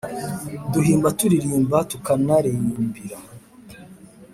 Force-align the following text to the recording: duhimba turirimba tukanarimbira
duhimba 0.71 1.09
turirimba 1.17 1.77
tukanarimbira 1.89 3.17